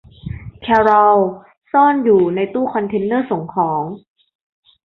[0.61, 1.19] แครอล
[1.71, 3.83] ซ่อนอยู่ในตู้คอนเทนเนอร์ส่งของ